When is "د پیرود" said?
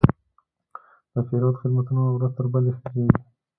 1.13-1.55